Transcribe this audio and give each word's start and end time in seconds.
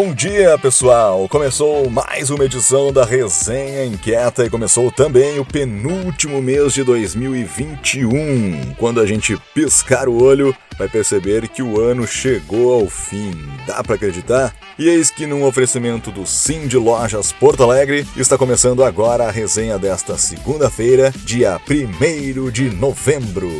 Bom 0.00 0.14
dia, 0.14 0.56
pessoal! 0.56 1.26
Começou 1.28 1.90
mais 1.90 2.30
uma 2.30 2.44
edição 2.44 2.92
da 2.92 3.04
Resenha 3.04 3.84
Inquieta 3.84 4.46
e 4.46 4.48
começou 4.48 4.92
também 4.92 5.40
o 5.40 5.44
penúltimo 5.44 6.40
mês 6.40 6.72
de 6.72 6.84
2021. 6.84 8.74
Quando 8.78 9.00
a 9.00 9.06
gente 9.06 9.36
piscar 9.52 10.08
o 10.08 10.22
olho, 10.22 10.54
vai 10.78 10.88
perceber 10.88 11.48
que 11.48 11.64
o 11.64 11.80
ano 11.80 12.06
chegou 12.06 12.74
ao 12.74 12.88
fim. 12.88 13.32
Dá 13.66 13.82
para 13.82 13.96
acreditar? 13.96 14.54
E 14.78 14.88
eis 14.88 15.10
que 15.10 15.26
num 15.26 15.44
oferecimento 15.44 16.12
do 16.12 16.24
Sim 16.24 16.68
de 16.68 16.76
Lojas 16.76 17.32
Porto 17.32 17.64
Alegre, 17.64 18.06
está 18.16 18.38
começando 18.38 18.84
agora 18.84 19.24
a 19.24 19.32
resenha 19.32 19.80
desta 19.80 20.16
segunda-feira, 20.16 21.12
dia 21.24 21.60
1 21.68 22.50
de 22.52 22.70
novembro. 22.70 23.50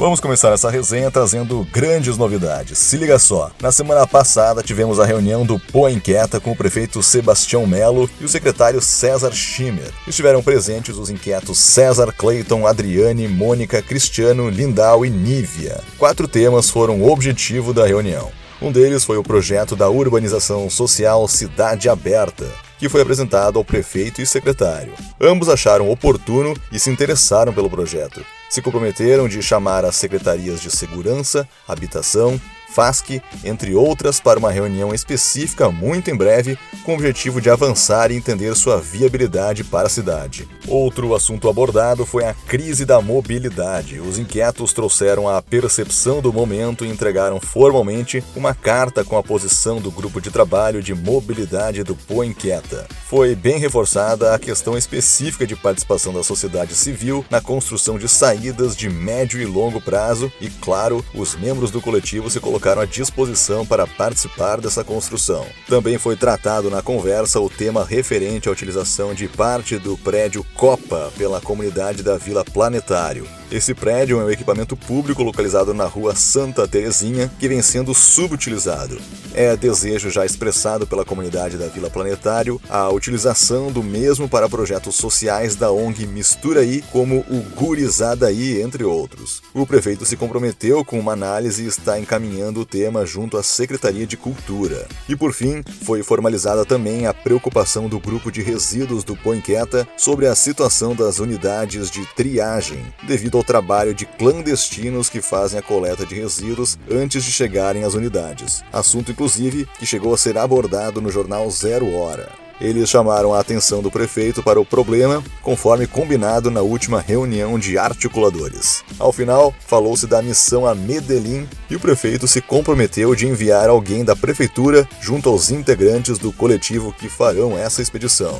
Vamos 0.00 0.18
começar 0.18 0.50
essa 0.50 0.70
resenha 0.70 1.10
trazendo 1.10 1.62
grandes 1.70 2.16
novidades. 2.16 2.78
Se 2.78 2.96
liga 2.96 3.18
só, 3.18 3.50
na 3.60 3.70
semana 3.70 4.06
passada 4.06 4.62
tivemos 4.62 4.98
a 4.98 5.04
reunião 5.04 5.44
do 5.44 5.58
Pô 5.58 5.90
Inquieta 5.90 6.40
com 6.40 6.52
o 6.52 6.56
prefeito 6.56 7.02
Sebastião 7.02 7.66
Melo 7.66 8.08
e 8.18 8.24
o 8.24 8.28
secretário 8.28 8.80
César 8.80 9.30
Schimmer. 9.32 9.92
Estiveram 10.08 10.42
presentes 10.42 10.96
os 10.96 11.10
inquietos 11.10 11.58
César 11.58 12.14
Clayton, 12.16 12.66
Adriane, 12.66 13.28
Mônica, 13.28 13.82
Cristiano, 13.82 14.48
Lindau 14.48 15.04
e 15.04 15.10
Nívia. 15.10 15.78
Quatro 15.98 16.26
temas 16.26 16.70
foram 16.70 17.02
o 17.02 17.12
objetivo 17.12 17.74
da 17.74 17.86
reunião. 17.86 18.32
Um 18.62 18.72
deles 18.72 19.04
foi 19.04 19.18
o 19.18 19.22
projeto 19.22 19.76
da 19.76 19.90
urbanização 19.90 20.70
social 20.70 21.28
Cidade 21.28 21.90
Aberta, 21.90 22.46
que 22.78 22.88
foi 22.88 23.02
apresentado 23.02 23.58
ao 23.58 23.64
prefeito 23.66 24.22
e 24.22 24.26
secretário. 24.26 24.94
Ambos 25.20 25.50
acharam 25.50 25.90
oportuno 25.90 26.56
e 26.72 26.78
se 26.78 26.88
interessaram 26.88 27.52
pelo 27.52 27.68
projeto. 27.68 28.24
Se 28.50 28.60
comprometeram 28.60 29.28
de 29.28 29.40
chamar 29.40 29.84
as 29.84 29.94
secretarias 29.94 30.60
de 30.60 30.72
Segurança, 30.72 31.48
Habitação, 31.68 32.38
FASC, 32.72 33.20
entre 33.44 33.74
outras, 33.74 34.20
para 34.20 34.38
uma 34.38 34.50
reunião 34.50 34.94
específica 34.94 35.70
muito 35.70 36.10
em 36.10 36.16
breve, 36.16 36.56
com 36.84 36.92
o 36.92 36.94
objetivo 36.94 37.40
de 37.40 37.50
avançar 37.50 38.10
e 38.10 38.16
entender 38.16 38.54
sua 38.54 38.80
viabilidade 38.80 39.64
para 39.64 39.86
a 39.86 39.90
cidade. 39.90 40.48
Outro 40.68 41.14
assunto 41.14 41.48
abordado 41.48 42.06
foi 42.06 42.24
a 42.24 42.34
crise 42.34 42.84
da 42.84 43.00
mobilidade. 43.00 44.00
Os 44.00 44.18
inquietos 44.18 44.72
trouxeram 44.72 45.28
a 45.28 45.42
percepção 45.42 46.20
do 46.20 46.32
momento 46.32 46.84
e 46.84 46.88
entregaram 46.88 47.40
formalmente 47.40 48.22
uma 48.36 48.54
carta 48.54 49.04
com 49.04 49.18
a 49.18 49.22
posição 49.22 49.80
do 49.80 49.90
grupo 49.90 50.20
de 50.20 50.30
trabalho 50.30 50.82
de 50.82 50.94
mobilidade 50.94 51.82
do 51.82 51.96
Pô 51.96 52.22
Inquieta. 52.22 52.86
Foi 53.08 53.34
bem 53.34 53.58
reforçada 53.58 54.34
a 54.34 54.38
questão 54.38 54.78
específica 54.78 55.46
de 55.46 55.56
participação 55.56 56.12
da 56.12 56.22
sociedade 56.22 56.74
civil 56.74 57.24
na 57.28 57.40
construção 57.40 57.98
de 57.98 58.08
saídas 58.08 58.76
de 58.76 58.88
médio 58.88 59.40
e 59.40 59.44
longo 59.44 59.80
prazo 59.80 60.32
e, 60.40 60.48
claro, 60.48 61.04
os 61.12 61.34
membros 61.34 61.70
do 61.70 61.80
coletivo 61.80 62.30
se 62.30 62.38
colocaram 62.38 62.59
colocaram 62.60 62.82
à 62.82 62.84
disposição 62.84 63.64
para 63.64 63.86
participar 63.86 64.60
dessa 64.60 64.84
construção. 64.84 65.46
Também 65.66 65.96
foi 65.96 66.14
tratado 66.14 66.68
na 66.68 66.82
conversa 66.82 67.40
o 67.40 67.48
tema 67.48 67.84
referente 67.84 68.48
à 68.48 68.52
utilização 68.52 69.14
de 69.14 69.26
parte 69.26 69.78
do 69.78 69.96
prédio 69.96 70.44
Copa 70.54 71.10
pela 71.16 71.40
comunidade 71.40 72.02
da 72.02 72.18
Vila 72.18 72.44
Planetário. 72.44 73.39
Esse 73.50 73.74
prédio 73.74 74.20
é 74.20 74.24
um 74.24 74.30
equipamento 74.30 74.76
público 74.76 75.24
localizado 75.24 75.74
na 75.74 75.84
rua 75.84 76.14
Santa 76.14 76.68
Terezinha 76.68 77.28
que 77.36 77.48
vem 77.48 77.60
sendo 77.60 77.92
subutilizado. 77.92 78.96
É 79.34 79.56
desejo 79.56 80.08
já 80.08 80.24
expressado 80.24 80.86
pela 80.86 81.04
comunidade 81.04 81.56
da 81.56 81.66
Vila 81.66 81.90
Planetário 81.90 82.60
a 82.68 82.88
utilização 82.90 83.72
do 83.72 83.82
mesmo 83.82 84.28
para 84.28 84.48
projetos 84.48 84.94
sociais 84.94 85.56
da 85.56 85.72
ONG 85.72 86.06
Misturaí, 86.06 86.84
como 86.92 87.24
o 87.28 87.42
Gurizadaí, 87.56 88.62
entre 88.62 88.84
outros. 88.84 89.42
O 89.52 89.66
prefeito 89.66 90.04
se 90.04 90.16
comprometeu 90.16 90.84
com 90.84 91.00
uma 91.00 91.12
análise 91.12 91.64
e 91.64 91.66
está 91.66 91.98
encaminhando 91.98 92.60
o 92.60 92.64
tema 92.64 93.04
junto 93.04 93.36
à 93.36 93.42
Secretaria 93.42 94.06
de 94.06 94.16
Cultura. 94.16 94.86
E 95.08 95.16
por 95.16 95.32
fim, 95.32 95.64
foi 95.84 96.04
formalizada 96.04 96.64
também 96.64 97.06
a 97.06 97.12
preocupação 97.12 97.88
do 97.88 97.98
grupo 97.98 98.30
de 98.30 98.42
resíduos 98.42 99.02
do 99.02 99.16
Poinqueta 99.16 99.88
sobre 99.96 100.28
a 100.28 100.36
situação 100.36 100.94
das 100.94 101.18
unidades 101.18 101.90
de 101.90 102.06
triagem, 102.14 102.84
devido 103.08 103.39
ao 103.40 103.44
trabalho 103.44 103.94
de 103.94 104.04
clandestinos 104.04 105.08
que 105.08 105.22
fazem 105.22 105.58
a 105.58 105.62
coleta 105.62 106.04
de 106.04 106.14
resíduos 106.14 106.78
antes 106.90 107.24
de 107.24 107.32
chegarem 107.32 107.84
às 107.84 107.94
unidades. 107.94 108.62
Assunto, 108.70 109.10
inclusive, 109.10 109.66
que 109.78 109.86
chegou 109.86 110.12
a 110.12 110.18
ser 110.18 110.36
abordado 110.36 111.00
no 111.00 111.10
jornal 111.10 111.50
Zero 111.50 111.90
Hora. 111.94 112.30
Eles 112.60 112.90
chamaram 112.90 113.32
a 113.32 113.40
atenção 113.40 113.80
do 113.80 113.90
prefeito 113.90 114.42
para 114.42 114.60
o 114.60 114.66
problema, 114.66 115.24
conforme 115.40 115.86
combinado 115.86 116.50
na 116.50 116.60
última 116.60 117.00
reunião 117.00 117.58
de 117.58 117.78
articuladores. 117.78 118.84
Ao 118.98 119.10
final, 119.10 119.54
falou-se 119.66 120.06
da 120.06 120.20
missão 120.20 120.66
a 120.66 120.74
Medellín 120.74 121.48
e 121.70 121.76
o 121.76 121.80
prefeito 121.80 122.28
se 122.28 122.42
comprometeu 122.42 123.14
de 123.14 123.26
enviar 123.26 123.70
alguém 123.70 124.04
da 124.04 124.14
prefeitura 124.14 124.86
junto 125.00 125.30
aos 125.30 125.50
integrantes 125.50 126.18
do 126.18 126.30
coletivo 126.30 126.92
que 126.92 127.08
farão 127.08 127.58
essa 127.58 127.80
expedição. 127.80 128.38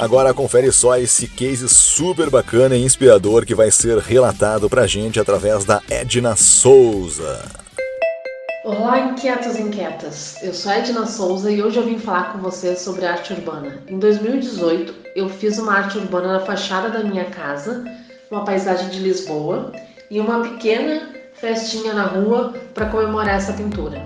Agora 0.00 0.32
confere 0.32 0.72
só 0.72 0.96
esse 0.96 1.28
case 1.28 1.68
super 1.68 2.30
bacana 2.30 2.74
e 2.74 2.82
inspirador 2.82 3.44
que 3.44 3.54
vai 3.54 3.70
ser 3.70 3.98
relatado 3.98 4.66
pra 4.66 4.86
gente 4.86 5.20
através 5.20 5.66
da 5.66 5.82
Edna 5.90 6.34
Souza. 6.36 7.44
Olá, 8.64 8.98
inquietos 8.98 9.56
e 9.58 9.60
inquietas. 9.60 10.42
Eu 10.42 10.54
sou 10.54 10.72
Edna 10.72 11.04
Souza 11.04 11.50
e 11.50 11.62
hoje 11.62 11.76
eu 11.76 11.84
vim 11.84 11.98
falar 11.98 12.32
com 12.32 12.38
vocês 12.38 12.80
sobre 12.80 13.04
arte 13.04 13.34
urbana. 13.34 13.82
Em 13.88 13.98
2018, 13.98 14.94
eu 15.16 15.28
fiz 15.28 15.58
uma 15.58 15.74
arte 15.74 15.98
urbana 15.98 16.32
na 16.32 16.40
fachada 16.46 16.88
da 16.88 17.04
minha 17.04 17.26
casa, 17.26 17.84
uma 18.30 18.42
paisagem 18.42 18.88
de 18.88 19.00
Lisboa 19.00 19.70
e 20.10 20.18
uma 20.18 20.40
pequena 20.40 21.10
festinha 21.34 21.92
na 21.92 22.04
rua 22.04 22.54
para 22.72 22.86
comemorar 22.86 23.34
essa 23.34 23.52
pintura. 23.52 24.02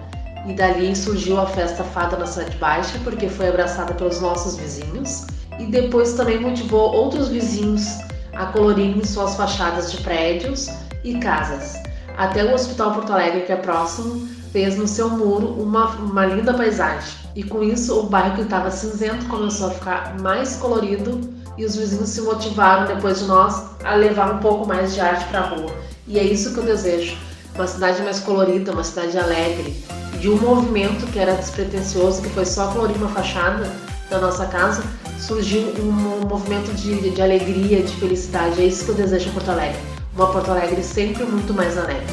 E 0.49 0.55
dali 0.55 0.97
surgiu 0.97 1.38
a 1.38 1.47
festa 1.47 1.84
Fada 1.84 2.16
na 2.16 2.26
Cidade 2.26 2.56
Baixa, 2.56 2.99
porque 3.05 3.28
foi 3.28 3.47
abraçada 3.47 3.94
pelos 3.94 4.21
nossos 4.21 4.56
vizinhos 4.56 5.25
e 5.59 5.66
depois 5.66 6.12
também 6.15 6.41
motivou 6.41 6.92
outros 6.92 7.28
vizinhos 7.28 7.98
a 8.32 8.47
colorirem 8.47 9.04
suas 9.04 9.34
fachadas 9.37 9.92
de 9.92 9.98
prédios 9.98 10.69
e 11.03 11.19
casas. 11.19 11.75
Até 12.16 12.44
o 12.44 12.54
Hospital 12.54 12.92
Porto 12.94 13.12
Alegre, 13.12 13.42
que 13.42 13.53
é 13.53 13.56
próximo, 13.56 14.28
fez 14.53 14.76
no 14.76 14.87
seu 14.87 15.10
muro 15.10 15.48
uma, 15.60 15.88
uma 15.97 16.26
linda 16.26 16.54
paisagem. 16.54 17.12
E 17.34 17.43
com 17.43 17.62
isso, 17.62 17.98
o 17.98 18.03
bairro 18.04 18.37
que 18.37 18.43
estava 18.43 18.70
cinzento 18.70 19.26
começou 19.26 19.69
a 19.69 19.70
ficar 19.70 20.20
mais 20.20 20.56
colorido 20.56 21.20
e 21.59 21.64
os 21.64 21.76
vizinhos 21.76 22.09
se 22.09 22.20
motivaram, 22.20 22.87
depois 22.87 23.20
de 23.20 23.25
nós, 23.26 23.64
a 23.84 23.94
levar 23.94 24.32
um 24.32 24.38
pouco 24.38 24.66
mais 24.66 24.94
de 24.94 25.00
arte 25.00 25.25
para 25.26 25.41
a 25.41 25.48
rua. 25.48 25.75
E 26.06 26.19
é 26.19 26.22
isso 26.22 26.53
que 26.53 26.59
eu 26.59 26.64
desejo: 26.64 27.16
uma 27.54 27.66
cidade 27.66 28.03
mais 28.03 28.20
colorida, 28.20 28.72
uma 28.72 28.84
cidade 28.84 29.19
alegre. 29.19 29.75
De 30.20 30.31
um 30.31 30.37
movimento 30.38 31.06
que 31.12 31.19
era 31.19 31.34
despretensioso, 31.34 32.22
que 32.22 32.31
foi 32.31 32.47
só 32.47 32.69
colorir 32.69 32.97
uma 32.97 33.09
fachada 33.09 33.69
da 34.10 34.19
nossa 34.19 34.47
casa, 34.47 34.82
surgiu 35.19 35.62
um 35.78 36.26
movimento 36.28 36.72
de, 36.75 37.10
de 37.10 37.22
alegria, 37.22 37.82
de 37.82 37.94
felicidade. 37.97 38.60
É 38.60 38.66
isso 38.66 38.84
que 38.84 38.91
eu 38.91 38.94
desejo 38.94 39.31
a 39.31 39.32
Porto 39.32 39.50
Alegre. 39.50 39.81
Uma 40.15 40.31
Porto 40.32 40.50
Alegre 40.50 40.82
sempre 40.82 41.25
muito 41.25 41.53
mais 41.53 41.76
alegre. 41.76 42.06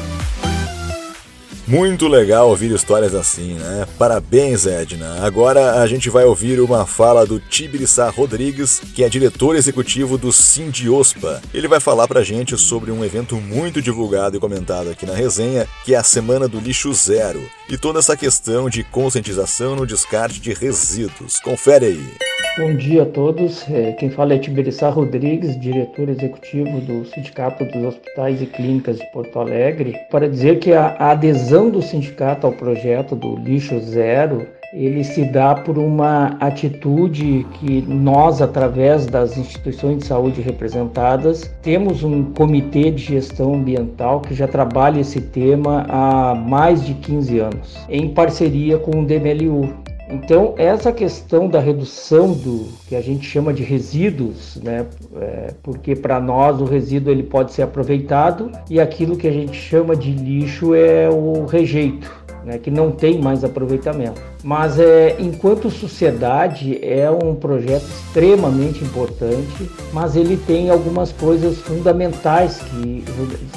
Muito 1.66 2.08
legal 2.08 2.48
ouvir 2.48 2.72
histórias 2.72 3.14
assim, 3.14 3.54
né? 3.54 3.86
Parabéns, 3.96 4.66
Edna. 4.66 5.24
Agora 5.24 5.80
a 5.80 5.86
gente 5.86 6.10
vai 6.10 6.24
ouvir 6.24 6.60
uma 6.60 6.84
fala 6.84 7.24
do 7.24 7.38
Tibirissá 7.38 8.10
Rodrigues, 8.10 8.80
que 8.94 9.04
é 9.04 9.08
diretor 9.08 9.54
executivo 9.54 10.18
do 10.18 10.32
Sindiospa. 10.32 11.40
Ele 11.54 11.68
vai 11.68 11.78
falar 11.78 12.08
pra 12.08 12.24
gente 12.24 12.58
sobre 12.58 12.90
um 12.90 13.04
evento 13.04 13.36
muito 13.36 13.80
divulgado 13.80 14.36
e 14.36 14.40
comentado 14.40 14.90
aqui 14.90 15.06
na 15.06 15.14
resenha, 15.14 15.68
que 15.84 15.94
é 15.94 15.98
a 15.98 16.02
Semana 16.02 16.48
do 16.48 16.58
Lixo 16.58 16.92
Zero, 16.92 17.42
e 17.68 17.78
toda 17.78 18.00
essa 18.00 18.16
questão 18.16 18.68
de 18.68 18.82
conscientização 18.82 19.76
no 19.76 19.86
descarte 19.86 20.40
de 20.40 20.52
resíduos. 20.52 21.38
Confere 21.40 21.86
aí. 21.86 22.31
Bom 22.58 22.74
dia 22.74 23.04
a 23.04 23.06
todos. 23.06 23.64
É, 23.70 23.92
quem 23.92 24.10
fala 24.10 24.34
é 24.34 24.38
Tibirissá 24.38 24.90
Rodrigues, 24.90 25.58
diretor 25.58 26.10
executivo 26.10 26.80
do 26.82 27.04
Sindicato 27.06 27.64
dos 27.64 27.82
Hospitais 27.82 28.42
e 28.42 28.46
Clínicas 28.46 28.98
de 28.98 29.06
Porto 29.10 29.38
Alegre, 29.38 29.96
para 30.10 30.28
dizer 30.28 30.58
que 30.58 30.72
a 30.72 30.94
adesão 30.98 31.70
do 31.70 31.80
sindicato 31.80 32.46
ao 32.46 32.52
projeto 32.52 33.16
do 33.16 33.36
Lixo 33.36 33.80
Zero 33.80 34.46
ele 34.72 35.04
se 35.04 35.24
dá 35.24 35.54
por 35.54 35.76
uma 35.76 36.36
atitude 36.40 37.46
que 37.54 37.82
nós, 37.82 38.40
através 38.40 39.04
das 39.04 39.36
instituições 39.36 39.98
de 39.98 40.06
saúde 40.06 40.40
representadas, 40.40 41.54
temos 41.62 42.02
um 42.02 42.32
comitê 42.32 42.90
de 42.90 43.02
gestão 43.02 43.54
ambiental 43.54 44.20
que 44.20 44.34
já 44.34 44.48
trabalha 44.48 45.00
esse 45.00 45.20
tema 45.20 45.84
há 45.88 46.34
mais 46.34 46.84
de 46.84 46.94
15 46.94 47.38
anos, 47.38 47.78
em 47.88 48.08
parceria 48.08 48.78
com 48.78 49.00
o 49.00 49.04
DMLU, 49.04 49.74
então, 50.12 50.52
essa 50.58 50.92
questão 50.92 51.48
da 51.48 51.58
redução 51.58 52.34
do 52.34 52.68
que 52.86 52.94
a 52.94 53.00
gente 53.00 53.26
chama 53.26 53.50
de 53.50 53.62
resíduos, 53.62 54.60
né, 54.62 54.84
é, 55.16 55.54
porque 55.62 55.96
para 55.96 56.20
nós 56.20 56.60
o 56.60 56.64
resíduo 56.64 57.10
ele 57.10 57.22
pode 57.22 57.52
ser 57.52 57.62
aproveitado 57.62 58.52
e 58.68 58.78
aquilo 58.78 59.16
que 59.16 59.26
a 59.26 59.32
gente 59.32 59.56
chama 59.56 59.96
de 59.96 60.12
lixo 60.12 60.74
é 60.74 61.08
o 61.08 61.46
rejeito. 61.46 62.22
né, 62.44 62.58
que 62.58 62.72
não 62.72 62.90
tem 62.90 63.20
mais 63.20 63.44
aproveitamento. 63.44 64.20
Mas 64.42 64.76
é, 64.76 65.14
enquanto 65.20 65.70
sociedade 65.70 66.76
é 66.84 67.08
um 67.08 67.36
projeto 67.36 67.84
extremamente 67.84 68.82
importante, 68.82 69.70
mas 69.92 70.16
ele 70.16 70.36
tem 70.36 70.68
algumas 70.68 71.12
coisas 71.12 71.58
fundamentais 71.58 72.58
que 72.58 73.04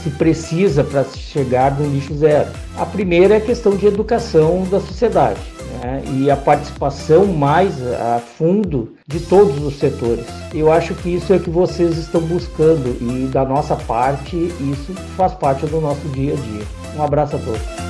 se 0.03 0.11
precisa 0.11 0.83
para 0.83 1.03
chegar 1.03 1.75
no 1.79 1.89
lixo 1.89 2.13
zero. 2.13 2.47
A 2.77 2.85
primeira 2.85 3.33
é 3.33 3.37
a 3.37 3.41
questão 3.41 3.75
de 3.75 3.87
educação 3.87 4.63
da 4.69 4.79
sociedade 4.79 5.55
né, 5.75 6.03
e 6.13 6.29
a 6.29 6.37
participação 6.37 7.25
mais 7.25 7.81
a 7.81 8.19
fundo 8.19 8.93
de 9.07 9.19
todos 9.19 9.63
os 9.63 9.77
setores. 9.77 10.25
Eu 10.53 10.71
acho 10.71 10.93
que 10.95 11.09
isso 11.09 11.33
é 11.33 11.39
que 11.39 11.49
vocês 11.49 11.97
estão 11.97 12.21
buscando 12.21 12.97
e 13.01 13.27
da 13.27 13.45
nossa 13.45 13.75
parte 13.75 14.35
isso 14.35 14.93
faz 15.15 15.33
parte 15.33 15.65
do 15.65 15.79
nosso 15.79 16.07
dia 16.09 16.33
a 16.33 16.35
dia. 16.35 16.63
Um 16.97 17.03
abraço 17.03 17.35
a 17.35 17.39
todos. 17.39 17.84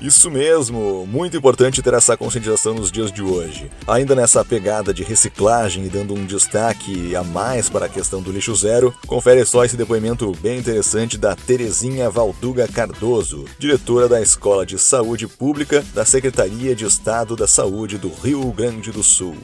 Isso 0.00 0.30
mesmo, 0.30 1.06
muito 1.06 1.36
importante 1.36 1.82
ter 1.82 1.92
essa 1.92 2.16
conscientização 2.16 2.72
nos 2.72 2.90
dias 2.90 3.12
de 3.12 3.22
hoje. 3.22 3.70
Ainda 3.86 4.14
nessa 4.14 4.42
pegada 4.42 4.94
de 4.94 5.02
reciclagem 5.02 5.84
e 5.84 5.88
dando 5.90 6.14
um 6.14 6.24
destaque 6.24 7.14
a 7.14 7.22
mais 7.22 7.68
para 7.68 7.84
a 7.84 7.88
questão 7.88 8.22
do 8.22 8.32
lixo 8.32 8.54
zero, 8.54 8.94
confere 9.06 9.44
só 9.44 9.62
esse 9.62 9.76
depoimento 9.76 10.32
bem 10.40 10.58
interessante 10.58 11.18
da 11.18 11.36
Terezinha 11.36 12.08
Valduga 12.08 12.66
Cardoso, 12.66 13.44
diretora 13.58 14.08
da 14.08 14.22
Escola 14.22 14.64
de 14.64 14.78
Saúde 14.78 15.28
Pública 15.28 15.84
da 15.92 16.04
Secretaria 16.06 16.74
de 16.74 16.86
Estado 16.86 17.36
da 17.36 17.46
Saúde 17.46 17.98
do 17.98 18.08
Rio 18.08 18.50
Grande 18.52 18.90
do 18.90 19.02
Sul. 19.02 19.36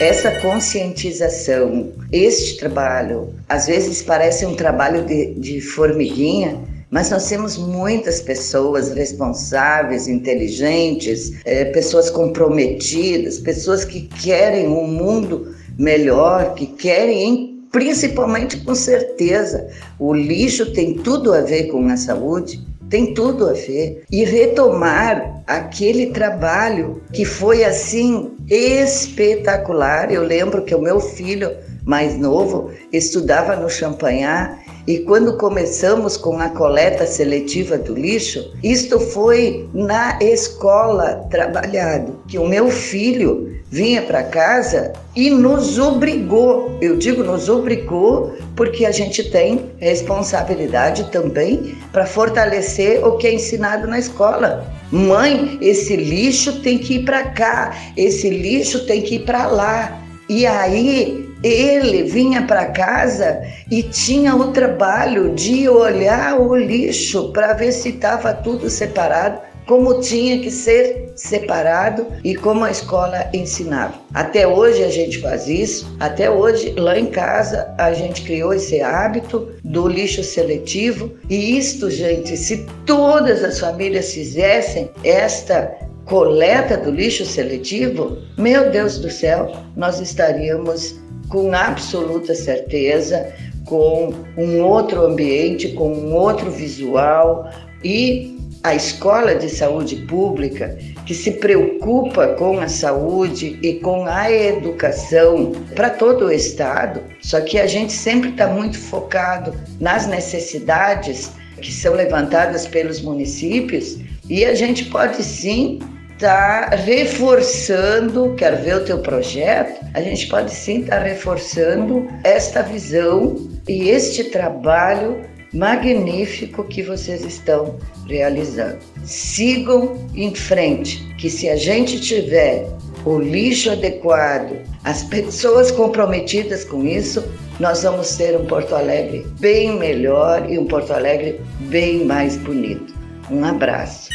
Essa 0.00 0.30
conscientização, 0.40 1.92
este 2.10 2.56
trabalho, 2.56 3.34
às 3.48 3.66
vezes 3.66 4.02
parece 4.02 4.44
um 4.46 4.54
trabalho 4.54 5.04
de, 5.04 5.34
de 5.34 5.60
formiguinha, 5.60 6.58
mas 6.94 7.10
nós 7.10 7.28
temos 7.28 7.58
muitas 7.58 8.20
pessoas 8.20 8.92
responsáveis, 8.92 10.06
inteligentes, 10.06 11.32
é, 11.44 11.64
pessoas 11.64 12.08
comprometidas, 12.08 13.40
pessoas 13.40 13.84
que 13.84 14.02
querem 14.02 14.68
um 14.68 14.86
mundo 14.86 15.52
melhor, 15.76 16.54
que 16.54 16.66
querem, 16.68 17.64
principalmente 17.72 18.58
com 18.58 18.76
certeza, 18.76 19.68
o 19.98 20.14
lixo 20.14 20.72
tem 20.72 20.94
tudo 20.94 21.34
a 21.34 21.40
ver 21.40 21.64
com 21.64 21.84
a 21.88 21.96
saúde, 21.96 22.64
tem 22.88 23.12
tudo 23.12 23.48
a 23.48 23.54
ver. 23.54 24.04
E 24.08 24.22
retomar 24.22 25.42
aquele 25.48 26.12
trabalho 26.12 27.02
que 27.12 27.24
foi 27.24 27.64
assim 27.64 28.30
espetacular. 28.48 30.12
Eu 30.12 30.22
lembro 30.22 30.62
que 30.62 30.72
o 30.72 30.80
meu 30.80 31.00
filho 31.00 31.50
mais 31.84 32.16
novo 32.16 32.70
estudava 32.92 33.56
no 33.56 33.68
Champanhar 33.68 34.63
e 34.86 34.98
quando 34.98 35.36
começamos 35.38 36.16
com 36.16 36.38
a 36.38 36.50
coleta 36.50 37.06
seletiva 37.06 37.78
do 37.78 37.94
lixo, 37.94 38.52
isto 38.62 39.00
foi 39.00 39.66
na 39.72 40.18
escola 40.20 41.26
trabalhado, 41.30 42.20
que 42.28 42.38
o 42.38 42.46
meu 42.46 42.70
filho 42.70 43.54
vinha 43.70 44.02
para 44.02 44.22
casa 44.22 44.92
e 45.16 45.30
nos 45.30 45.78
obrigou. 45.78 46.76
Eu 46.80 46.96
digo 46.96 47.24
nos 47.24 47.48
obrigou 47.48 48.34
porque 48.54 48.84
a 48.84 48.92
gente 48.92 49.30
tem 49.30 49.70
responsabilidade 49.78 51.10
também 51.10 51.76
para 51.90 52.06
fortalecer 52.06 53.04
o 53.04 53.16
que 53.16 53.26
é 53.26 53.34
ensinado 53.34 53.88
na 53.88 53.98
escola. 53.98 54.70
Mãe, 54.92 55.58
esse 55.60 55.96
lixo 55.96 56.60
tem 56.60 56.78
que 56.78 56.96
ir 56.96 57.04
para 57.04 57.24
cá, 57.30 57.74
esse 57.96 58.28
lixo 58.28 58.86
tem 58.86 59.00
que 59.00 59.16
ir 59.16 59.24
para 59.24 59.46
lá. 59.46 60.00
E 60.28 60.46
aí 60.46 61.23
ele 61.46 62.04
vinha 62.04 62.46
para 62.46 62.66
casa 62.66 63.42
e 63.70 63.82
tinha 63.82 64.34
o 64.34 64.50
trabalho 64.52 65.34
de 65.34 65.68
olhar 65.68 66.40
o 66.40 66.56
lixo 66.56 67.30
para 67.32 67.52
ver 67.52 67.72
se 67.72 67.90
estava 67.90 68.32
tudo 68.32 68.70
separado, 68.70 69.40
como 69.66 70.00
tinha 70.00 70.38
que 70.40 70.50
ser 70.50 71.12
separado 71.16 72.06
e 72.22 72.34
como 72.34 72.64
a 72.64 72.70
escola 72.70 73.28
ensinava. 73.32 73.94
Até 74.12 74.46
hoje 74.46 74.82
a 74.82 74.90
gente 74.90 75.20
faz 75.20 75.48
isso, 75.48 75.94
até 76.00 76.30
hoje 76.30 76.74
lá 76.76 76.98
em 76.98 77.06
casa 77.06 77.74
a 77.78 77.92
gente 77.92 78.22
criou 78.22 78.52
esse 78.52 78.80
hábito 78.80 79.52
do 79.62 79.86
lixo 79.86 80.22
seletivo 80.22 81.10
e 81.28 81.58
isto, 81.58 81.90
gente, 81.90 82.36
se 82.36 82.66
todas 82.84 83.42
as 83.44 83.58
famílias 83.60 84.12
fizessem 84.12 84.90
esta 85.02 85.74
coleta 86.04 86.76
do 86.76 86.90
lixo 86.90 87.24
seletivo, 87.24 88.18
meu 88.36 88.70
Deus 88.70 88.98
do 88.98 89.10
céu, 89.10 89.50
nós 89.74 90.00
estaríamos 90.00 90.96
com 91.28 91.52
absoluta 91.54 92.34
certeza, 92.34 93.32
com 93.64 94.12
um 94.36 94.60
outro 94.62 95.04
ambiente, 95.04 95.72
com 95.72 95.92
um 95.92 96.14
outro 96.14 96.50
visual. 96.50 97.50
E 97.82 98.34
a 98.62 98.74
escola 98.74 99.34
de 99.34 99.50
saúde 99.50 99.96
pública 100.06 100.78
que 101.04 101.14
se 101.14 101.32
preocupa 101.32 102.28
com 102.28 102.58
a 102.58 102.68
saúde 102.68 103.58
e 103.62 103.74
com 103.74 104.06
a 104.06 104.32
educação 104.32 105.52
para 105.74 105.90
todo 105.90 106.26
o 106.26 106.32
estado, 106.32 107.02
só 107.20 107.42
que 107.42 107.58
a 107.58 107.66
gente 107.66 107.92
sempre 107.92 108.30
está 108.30 108.46
muito 108.46 108.78
focado 108.78 109.54
nas 109.78 110.06
necessidades 110.06 111.30
que 111.60 111.70
são 111.70 111.94
levantadas 111.94 112.66
pelos 112.66 113.02
municípios 113.02 113.98
e 114.30 114.46
a 114.46 114.54
gente 114.54 114.86
pode 114.86 115.22
sim 115.22 115.78
está 116.14 116.68
reforçando, 116.70 118.34
quer 118.34 118.56
ver 118.62 118.76
o 118.76 118.84
teu 118.84 118.98
projeto, 119.00 119.83
a 119.94 120.00
gente 120.02 120.26
pode 120.26 120.52
sim 120.52 120.80
estar 120.80 120.98
tá 120.98 121.04
reforçando 121.04 122.06
esta 122.24 122.62
visão 122.62 123.48
e 123.68 123.88
este 123.88 124.24
trabalho 124.24 125.22
magnífico 125.52 126.64
que 126.64 126.82
vocês 126.82 127.24
estão 127.24 127.78
realizando. 128.08 128.78
Sigam 129.04 129.96
em 130.14 130.34
frente, 130.34 131.14
que 131.16 131.30
se 131.30 131.48
a 131.48 131.56
gente 131.56 132.00
tiver 132.00 132.66
o 133.04 133.18
lixo 133.18 133.70
adequado, 133.70 134.56
as 134.82 135.04
pessoas 135.04 135.70
comprometidas 135.70 136.64
com 136.64 136.84
isso, 136.84 137.24
nós 137.60 137.84
vamos 137.84 138.16
ter 138.16 138.36
um 138.36 138.46
Porto 138.46 138.74
Alegre 138.74 139.24
bem 139.38 139.78
melhor 139.78 140.50
e 140.50 140.58
um 140.58 140.66
Porto 140.66 140.92
Alegre 140.92 141.40
bem 141.60 142.04
mais 142.04 142.36
bonito. 142.36 142.92
Um 143.30 143.44
abraço. 143.44 144.13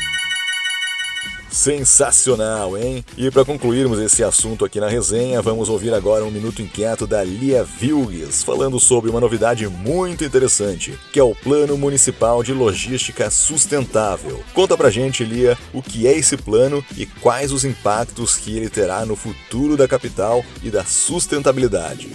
Sensacional, 1.59 2.77
hein? 2.77 3.03
E 3.17 3.29
para 3.29 3.43
concluirmos 3.43 3.99
esse 3.99 4.23
assunto 4.23 4.63
aqui 4.63 4.79
na 4.79 4.87
resenha, 4.87 5.41
vamos 5.41 5.67
ouvir 5.67 5.93
agora 5.93 6.23
um 6.23 6.31
minuto 6.31 6.61
inquieto 6.61 7.05
da 7.05 7.21
Lia 7.21 7.65
Vilgues, 7.65 8.41
falando 8.41 8.79
sobre 8.79 9.09
uma 9.09 9.19
novidade 9.19 9.67
muito 9.67 10.23
interessante, 10.23 10.97
que 11.11 11.19
é 11.19 11.23
o 11.23 11.35
Plano 11.35 11.77
Municipal 11.77 12.41
de 12.43 12.53
Logística 12.53 13.29
Sustentável. 13.29 14.41
Conta 14.53 14.77
pra 14.77 14.89
gente, 14.89 15.25
Lia, 15.25 15.57
o 15.73 15.81
que 15.81 16.07
é 16.07 16.17
esse 16.17 16.37
plano 16.37 16.81
e 16.95 17.05
quais 17.05 17.51
os 17.51 17.65
impactos 17.65 18.37
que 18.37 18.55
ele 18.55 18.69
terá 18.69 19.05
no 19.05 19.17
futuro 19.17 19.75
da 19.75 19.85
capital 19.85 20.41
e 20.63 20.71
da 20.71 20.85
sustentabilidade. 20.85 22.09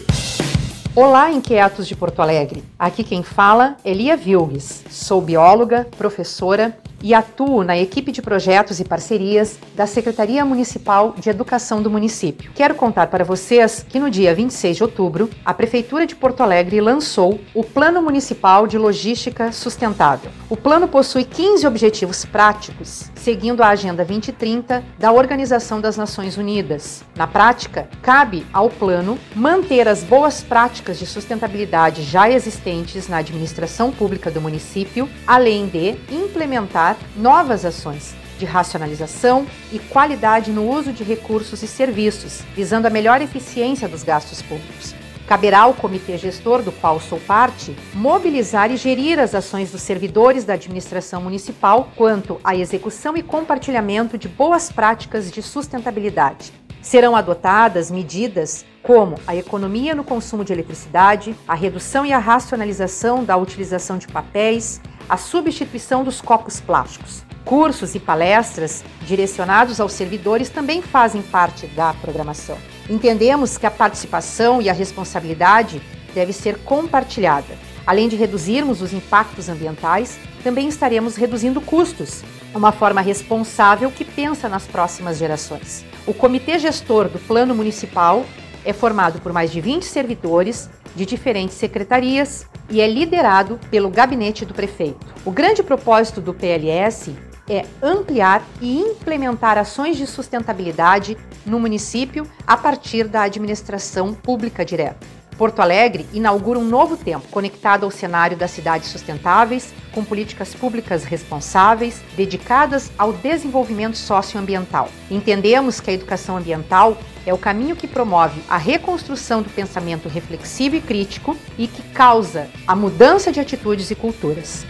Olá, 0.97 1.30
inquietos 1.30 1.87
de 1.87 1.95
Porto 1.95 2.23
Alegre. 2.23 2.64
Aqui 2.78 3.04
quem 3.04 3.23
fala 3.23 3.76
é 3.85 3.92
Lia 3.92 4.16
Vilgues. 4.16 4.85
Sou 4.88 5.21
bióloga, 5.21 5.87
professora 5.99 6.78
e 7.04 7.12
atuo 7.12 7.62
na 7.62 7.76
equipe 7.76 8.11
de 8.11 8.23
projetos 8.23 8.80
e 8.80 8.84
parcerias 8.84 9.58
da 9.76 9.87
Secretaria 9.87 10.42
Municipal 10.42 11.14
de 11.18 11.28
Educação 11.28 11.82
do 11.82 11.90
município. 11.90 12.50
Quero 12.54 12.75
contar 12.75 13.08
para 13.08 13.23
vocês 13.23 13.84
que 13.87 14.00
no 14.00 14.11
dia 14.11 14.34
26 14.34 14.78
de 14.78 14.82
outubro, 14.82 15.28
a 15.44 15.52
Prefeitura 15.52 16.06
de 16.06 16.16
Porto 16.16 16.42
Alegre 16.42 16.80
lançou 16.80 17.38
o 17.52 17.62
Plano 17.62 18.00
Municipal 18.00 18.66
de 18.66 18.78
Logística 18.78 19.52
Sustentável. 19.52 20.30
O 20.49 20.56
plano 20.56 20.88
possui 20.88 21.25
15 21.25 21.66
objetivos 21.66 22.25
práticos, 22.25 23.11
seguindo 23.14 23.62
a 23.62 23.68
Agenda 23.68 24.02
2030 24.02 24.82
da 24.99 25.12
Organização 25.12 25.82
das 25.82 25.99
Nações 25.99 26.38
Unidas. 26.38 27.04
Na 27.14 27.26
prática, 27.26 27.87
cabe 28.00 28.46
ao 28.50 28.70
plano 28.70 29.18
manter 29.34 29.87
as 29.88 30.02
boas 30.02 30.42
práticas 30.42 30.99
de 30.99 31.04
sustentabilidade 31.04 32.02
já 32.02 32.30
existentes 32.30 33.08
na 33.08 33.18
administração 33.18 33.92
pública 33.92 34.30
do 34.30 34.40
município, 34.40 35.06
além 35.26 35.66
de 35.66 35.96
implementar 36.11 36.94
novas 37.17 37.65
ações 37.65 38.15
de 38.39 38.45
racionalização 38.45 39.47
e 39.73 39.79
qualidade 39.79 40.51
no 40.51 40.69
uso 40.69 40.93
de 40.93 41.05
recursos 41.05 41.63
e 41.63 41.67
serviços, 41.67 42.43
visando 42.55 42.87
a 42.87 42.91
melhor 42.91 43.23
eficiência 43.23 43.89
dos 43.89 44.03
gastos 44.03 44.43
públicos. 44.43 44.95
Caberá 45.27 45.61
ao 45.61 45.73
comitê 45.73 46.19
gestor, 46.19 46.63
do 46.63 46.71
qual 46.71 47.01
sou 47.01 47.19
parte, 47.19 47.75
mobilizar 47.95 48.71
e 48.71 48.77
gerir 48.77 49.19
as 49.19 49.35
ações 49.35 49.71
dos 49.71 49.81
servidores 49.81 50.45
da 50.45 50.53
administração 50.53 51.23
municipal 51.23 51.89
quanto 51.97 52.39
à 52.45 52.55
execução 52.55 53.17
e 53.17 53.23
compartilhamento 53.23 54.19
de 54.19 54.29
boas 54.29 54.71
práticas 54.71 55.31
de 55.31 55.41
sustentabilidade. 55.41 56.63
Serão 56.85 57.17
adotadas 57.17 57.91
medidas 57.91 58.62
como 58.83 59.17
a 59.26 59.35
economia 59.35 59.95
no 59.95 60.05
consumo 60.05 60.45
de 60.45 60.53
eletricidade, 60.53 61.35
a 61.49 61.55
redução 61.55 62.05
e 62.05 62.12
a 62.12 62.19
racionalização 62.19 63.25
da 63.25 63.38
utilização 63.38 63.97
de 63.97 64.07
papéis, 64.07 64.83
a 65.09 65.17
substituição 65.17 66.05
dos 66.05 66.21
copos 66.21 66.61
plásticos. 66.61 67.25
Cursos 67.43 67.95
e 67.95 67.99
palestras 67.99 68.85
direcionados 69.00 69.81
aos 69.81 69.95
servidores 69.95 70.50
também 70.50 70.83
fazem 70.83 71.23
parte 71.23 71.67
da 71.69 71.95
programação. 71.95 72.59
Entendemos 72.88 73.57
que 73.57 73.64
a 73.64 73.71
participação 73.71 74.61
e 74.61 74.69
a 74.69 74.75
responsabilidade 74.75 75.81
deve 76.14 76.35
ser 76.35 76.59
compartilhada. 76.64 77.57
Além 77.87 78.09
de 78.09 78.17
reduzirmos 78.17 78.81
os 78.81 78.93
impactos 78.93 79.49
ambientais, 79.49 80.19
também 80.43 80.69
estaremos 80.69 81.17
reduzindo 81.17 81.61
custos, 81.61 82.23
uma 82.55 82.73
forma 82.73 83.00
responsável 83.00 83.91
que 83.91 84.05
pensa 84.05 84.49
nas 84.49 84.67
próximas 84.67 85.19
gerações. 85.19 85.85
O 86.07 86.14
comitê 86.14 86.59
gestor 86.59 87.09
do 87.09 87.19
Plano 87.19 87.55
Municipal 87.55 88.25
é 88.64 88.73
formado 88.73 89.21
por 89.21 89.33
mais 89.33 89.50
de 89.53 89.61
20 89.61 89.85
servidores 89.85 90.71
de 90.97 91.05
diferentes 91.05 91.57
secretarias 91.57 92.47
e 92.71 92.81
é 92.81 92.87
liderado 92.87 93.59
pelo 93.71 93.91
gabinete 93.91 94.45
do 94.45 94.55
prefeito. 94.55 95.07
O 95.25 95.31
grande 95.31 95.62
propósito 95.62 96.21
do 96.21 96.33
PLS 96.33 97.14
é 97.49 97.67
ampliar 97.83 98.43
e 98.61 98.79
implementar 98.79 99.59
ações 99.59 99.97
de 99.99 100.07
sustentabilidade 100.07 101.17
no 101.45 101.61
município 101.61 102.26
a 102.47 102.57
partir 102.57 103.07
da 103.07 103.23
administração 103.23 104.14
pública 104.14 104.64
direta. 104.64 105.07
Porto 105.37 105.61
Alegre 105.61 106.07
inaugura 106.12 106.59
um 106.59 106.64
novo 106.64 106.97
tempo 106.97 107.26
conectado 107.29 107.85
ao 107.85 107.91
cenário 107.91 108.37
das 108.37 108.50
cidades 108.50 108.88
sustentáveis, 108.88 109.73
com 109.93 110.05
políticas 110.05 110.55
públicas 110.55 111.05
responsáveis, 111.05 112.00
dedicadas 112.17 112.91
ao 112.97 113.12
desenvolvimento 113.12 113.97
socioambiental. 113.97 114.88
Entendemos 115.11 115.81
que 115.81 115.91
a 115.91 115.95
educação 115.95 116.37
ambiental 116.37 116.97
é 117.26 117.33
o 117.33 117.38
caminho 117.38 117.76
que 117.76 117.87
promove 117.87 118.41
a 118.49 118.57
reconstrução 118.57 119.43
do 119.43 119.50
pensamento 119.50 120.09
reflexivo 120.09 120.76
e 120.76 120.81
crítico 120.81 121.37
e 121.59 121.67
que 121.67 121.83
causa 121.91 122.49
a 122.67 122.76
mudança 122.76 123.33
de 123.33 123.41
atitudes 123.41 123.91
e 123.91 123.95
culturas. 123.95 124.64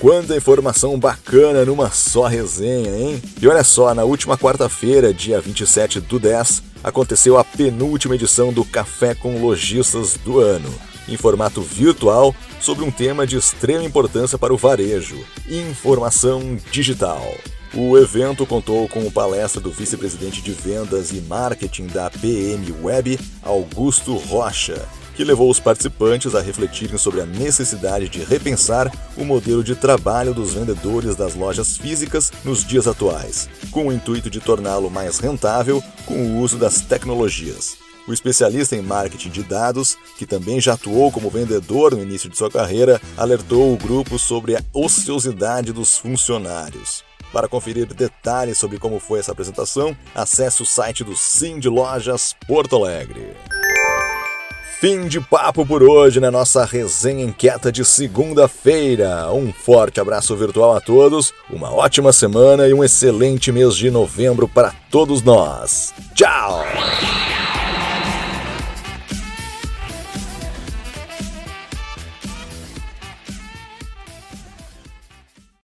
Quanta 0.00 0.34
informação 0.34 0.98
bacana 0.98 1.62
numa 1.62 1.90
só 1.90 2.26
resenha, 2.26 2.96
hein? 2.96 3.22
E 3.38 3.46
olha 3.46 3.62
só, 3.62 3.92
na 3.92 4.02
última 4.02 4.38
quarta-feira, 4.38 5.12
dia 5.12 5.38
27 5.42 6.00
do 6.00 6.18
10, 6.18 6.62
aconteceu 6.82 7.36
a 7.36 7.44
penúltima 7.44 8.14
edição 8.14 8.50
do 8.50 8.64
Café 8.64 9.14
com 9.14 9.42
Lojistas 9.42 10.16
do 10.24 10.40
ano, 10.40 10.72
em 11.06 11.18
formato 11.18 11.60
virtual, 11.60 12.34
sobre 12.62 12.82
um 12.82 12.90
tema 12.90 13.26
de 13.26 13.36
extrema 13.36 13.84
importância 13.84 14.38
para 14.38 14.54
o 14.54 14.56
varejo: 14.56 15.18
informação 15.46 16.58
digital. 16.72 17.22
O 17.74 17.98
evento 17.98 18.46
contou 18.46 18.88
com 18.88 19.06
a 19.06 19.10
palestra 19.10 19.60
do 19.60 19.70
vice-presidente 19.70 20.40
de 20.40 20.52
vendas 20.52 21.10
e 21.12 21.20
marketing 21.20 21.88
da 21.88 22.08
PM 22.08 22.72
Web, 22.82 23.20
Augusto 23.42 24.16
Rocha, 24.16 24.88
que 25.20 25.24
levou 25.24 25.50
os 25.50 25.60
participantes 25.60 26.34
a 26.34 26.40
refletirem 26.40 26.96
sobre 26.96 27.20
a 27.20 27.26
necessidade 27.26 28.08
de 28.08 28.24
repensar 28.24 28.90
o 29.18 29.22
modelo 29.22 29.62
de 29.62 29.76
trabalho 29.76 30.32
dos 30.32 30.54
vendedores 30.54 31.14
das 31.14 31.34
lojas 31.34 31.76
físicas 31.76 32.32
nos 32.42 32.64
dias 32.64 32.88
atuais, 32.88 33.46
com 33.70 33.88
o 33.88 33.92
intuito 33.92 34.30
de 34.30 34.40
torná-lo 34.40 34.90
mais 34.90 35.18
rentável 35.18 35.84
com 36.06 36.14
o 36.14 36.38
uso 36.38 36.56
das 36.56 36.80
tecnologias. 36.80 37.76
O 38.08 38.14
especialista 38.14 38.74
em 38.74 38.80
marketing 38.80 39.28
de 39.28 39.42
dados, 39.42 39.98
que 40.16 40.24
também 40.24 40.58
já 40.58 40.72
atuou 40.72 41.12
como 41.12 41.28
vendedor 41.28 41.94
no 41.94 42.02
início 42.02 42.30
de 42.30 42.38
sua 42.38 42.50
carreira, 42.50 42.98
alertou 43.14 43.74
o 43.74 43.76
grupo 43.76 44.18
sobre 44.18 44.56
a 44.56 44.62
ociosidade 44.72 45.70
dos 45.70 45.98
funcionários. 45.98 47.04
Para 47.30 47.46
conferir 47.46 47.92
detalhes 47.92 48.56
sobre 48.56 48.78
como 48.78 48.98
foi 48.98 49.18
essa 49.18 49.32
apresentação, 49.32 49.94
acesse 50.14 50.62
o 50.62 50.66
site 50.66 51.04
do 51.04 51.14
Sim 51.14 51.58
de 51.58 51.68
Lojas 51.68 52.34
Porto 52.48 52.74
Alegre. 52.74 53.36
Fim 54.80 55.08
de 55.08 55.20
papo 55.20 55.66
por 55.66 55.82
hoje 55.82 56.20
na 56.20 56.30
nossa 56.30 56.64
resenha 56.64 57.22
inquieta 57.22 57.70
de 57.70 57.84
segunda-feira. 57.84 59.30
Um 59.30 59.52
forte 59.52 60.00
abraço 60.00 60.34
virtual 60.34 60.74
a 60.74 60.80
todos, 60.80 61.34
uma 61.50 61.70
ótima 61.70 62.14
semana 62.14 62.66
e 62.66 62.72
um 62.72 62.82
excelente 62.82 63.52
mês 63.52 63.76
de 63.76 63.90
novembro 63.90 64.48
para 64.48 64.72
todos 64.90 65.20
nós. 65.22 65.92
Tchau! 66.14 66.64